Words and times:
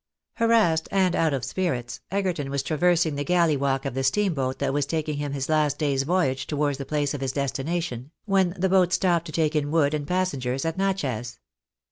Harassed, 0.37 0.87
and 0.89 1.15
out 1.15 1.31
of 1.31 1.45
spirits, 1.45 1.99
Egerton 2.09 2.49
was 2.49 2.63
traversing 2.63 3.13
the 3.13 3.23
galley 3.23 3.55
walk 3.55 3.85
of 3.85 3.93
the 3.93 4.03
steam 4.03 4.33
boat 4.33 4.57
that 4.57 4.73
was 4.73 4.87
taking 4.87 5.17
him 5.17 5.31
his 5.33 5.47
last 5.47 5.77
day's 5.77 6.01
voyage 6.01 6.47
towards 6.47 6.79
the 6.79 6.87
place 6.87 7.13
of 7.13 7.21
his 7.21 7.33
destination, 7.33 8.09
when 8.25 8.55
the 8.57 8.67
boat 8.67 8.91
stopped 8.93 9.27
to 9.27 9.31
take 9.31 9.55
in 9.55 9.69
wood 9.69 9.93
and 9.93 10.07
passengers 10.07 10.65
at 10.65 10.75
Natchez. 10.75 11.37